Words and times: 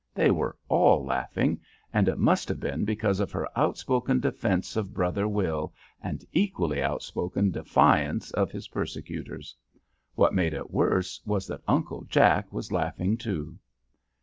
They 0.15 0.31
were 0.31 0.57
all 0.67 1.05
laughing, 1.05 1.61
and 1.93 2.07
it 2.07 2.17
must 2.17 2.49
have 2.49 2.59
been 2.59 2.85
because 2.85 3.19
of 3.19 3.31
her 3.33 3.47
outspoken 3.55 4.19
defence 4.19 4.75
of 4.75 4.95
Brother 4.95 5.27
Will 5.27 5.75
and 6.01 6.25
equally 6.33 6.81
outspoken 6.81 7.51
defiance 7.51 8.31
of 8.31 8.49
his 8.51 8.67
persecutors. 8.69 9.55
What 10.15 10.33
made 10.33 10.55
it 10.55 10.71
worse 10.71 11.21
was 11.23 11.45
that 11.49 11.61
Uncle 11.67 12.03
Jack 12.05 12.51
was 12.51 12.71
laughing 12.71 13.15
too. 13.15 13.59